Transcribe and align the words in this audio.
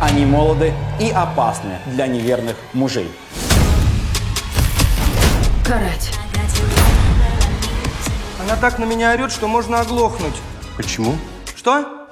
Они 0.00 0.24
молоды 0.24 0.72
и 1.00 1.10
опасны 1.10 1.78
для 1.86 2.06
неверных 2.06 2.56
мужей. 2.72 3.10
Карать. 5.64 6.12
Она 8.40 8.56
так 8.56 8.78
на 8.78 8.84
меня 8.84 9.12
орет, 9.12 9.32
что 9.32 9.48
можно 9.48 9.80
оглохнуть. 9.80 10.34
Почему? 10.76 11.16
Что? 11.56 12.06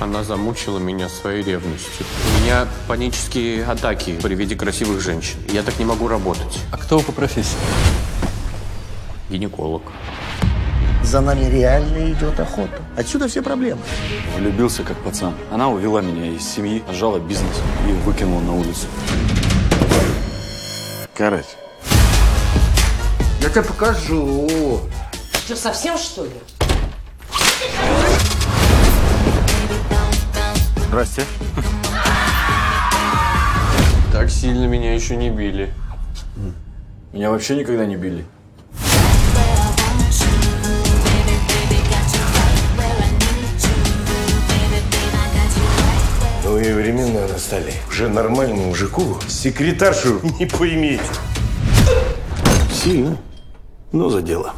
Она 0.00 0.24
замучила 0.24 0.78
меня 0.78 1.08
своей 1.08 1.42
ревностью. 1.42 2.04
У 2.26 2.42
меня 2.42 2.66
панические 2.88 3.64
атаки 3.64 4.18
при 4.20 4.34
виде 4.34 4.56
красивых 4.56 5.00
женщин. 5.00 5.38
Я 5.48 5.62
так 5.62 5.78
не 5.78 5.84
могу 5.84 6.08
работать. 6.08 6.58
А 6.72 6.76
кто 6.76 6.98
вы 6.98 7.04
по 7.04 7.12
профессии? 7.12 7.56
Гинеколог. 9.30 9.82
За 11.04 11.20
нами 11.20 11.44
реально 11.44 12.10
идет 12.12 12.40
охота. 12.40 12.80
Отсюда 12.96 13.28
все 13.28 13.42
проблемы. 13.42 13.80
Влюбился 14.36 14.82
как 14.82 14.96
пацан. 14.96 15.34
Она 15.52 15.68
увела 15.68 16.00
меня 16.00 16.26
из 16.32 16.42
семьи, 16.42 16.82
отжала 16.88 17.18
бизнес 17.18 17.60
и 17.88 17.92
выкинула 17.92 18.40
на 18.40 18.54
улицу. 18.54 18.86
Карать. 21.14 21.56
Я 23.40 23.50
тебе 23.50 23.62
покажу. 23.62 24.80
Что, 25.44 25.56
совсем 25.56 25.98
что 25.98 26.24
ли? 26.24 26.30
Здрасте. 30.88 31.24
Так 34.10 34.30
сильно 34.30 34.64
меня 34.64 34.94
еще 34.94 35.16
не 35.16 35.30
били. 35.30 35.72
Меня 37.12 37.30
вообще 37.30 37.56
никогда 37.56 37.84
не 37.84 37.96
били. 37.96 38.24
Новые 46.54 46.76
времена 46.76 47.26
настали. 47.26 47.72
Уже 47.88 48.08
нормальному 48.08 48.66
мужику 48.66 49.18
секретаршу 49.26 50.20
не 50.38 50.46
поиметь. 50.46 51.00
Сильно, 52.72 53.16
но 53.90 54.08
за 54.08 54.22
дело. 54.22 54.54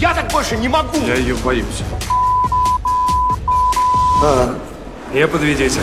Я 0.00 0.14
так 0.14 0.32
больше 0.32 0.56
не 0.56 0.68
могу! 0.68 0.96
Я 1.06 1.16
ее 1.16 1.34
боюсь. 1.34 1.82
Я 5.12 5.28
под 5.28 5.42
ведете. 5.42 5.80